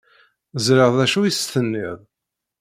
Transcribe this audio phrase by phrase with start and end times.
[0.65, 1.99] Ẓṛiɣ d acu i s-tenniḍ.